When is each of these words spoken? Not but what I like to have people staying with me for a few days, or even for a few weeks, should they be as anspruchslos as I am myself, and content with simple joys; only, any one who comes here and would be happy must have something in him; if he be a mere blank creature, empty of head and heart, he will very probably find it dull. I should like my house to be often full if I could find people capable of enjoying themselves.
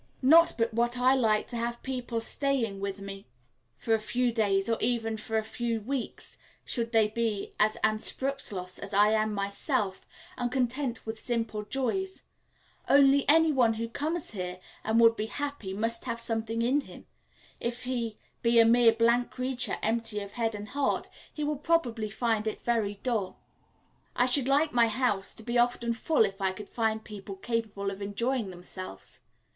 Not 0.23 0.55
but 0.57 0.73
what 0.73 0.97
I 0.97 1.13
like 1.13 1.47
to 1.49 1.55
have 1.55 1.83
people 1.83 2.21
staying 2.21 2.79
with 2.79 3.01
me 3.01 3.27
for 3.75 3.93
a 3.93 3.99
few 3.99 4.31
days, 4.31 4.67
or 4.67 4.79
even 4.81 5.15
for 5.15 5.37
a 5.37 5.43
few 5.43 5.79
weeks, 5.79 6.39
should 6.65 6.91
they 6.91 7.09
be 7.09 7.53
as 7.59 7.77
anspruchslos 7.83 8.79
as 8.79 8.95
I 8.95 9.09
am 9.09 9.31
myself, 9.31 10.07
and 10.39 10.51
content 10.51 11.05
with 11.05 11.19
simple 11.19 11.65
joys; 11.65 12.23
only, 12.89 13.29
any 13.29 13.51
one 13.51 13.73
who 13.75 13.87
comes 13.87 14.31
here 14.31 14.59
and 14.83 14.99
would 14.99 15.15
be 15.15 15.27
happy 15.27 15.71
must 15.71 16.05
have 16.05 16.19
something 16.19 16.63
in 16.63 16.81
him; 16.81 17.05
if 17.59 17.83
he 17.83 18.17
be 18.41 18.57
a 18.59 18.65
mere 18.65 18.93
blank 18.93 19.29
creature, 19.29 19.77
empty 19.83 20.19
of 20.21 20.31
head 20.31 20.55
and 20.55 20.69
heart, 20.69 21.09
he 21.31 21.43
will 21.43 21.53
very 21.57 21.63
probably 21.65 22.09
find 22.09 22.47
it 22.47 22.63
dull. 23.03 23.39
I 24.15 24.25
should 24.25 24.47
like 24.47 24.73
my 24.73 24.87
house 24.87 25.35
to 25.35 25.43
be 25.43 25.59
often 25.59 25.93
full 25.93 26.25
if 26.25 26.41
I 26.41 26.53
could 26.53 26.69
find 26.69 27.03
people 27.03 27.35
capable 27.35 27.91
of 27.91 28.01
enjoying 28.01 28.49
themselves. 28.49 29.19